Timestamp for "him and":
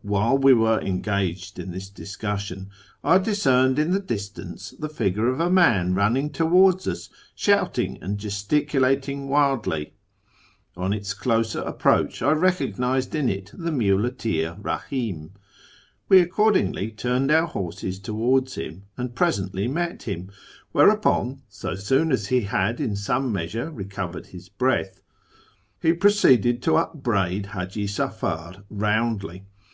18.54-19.14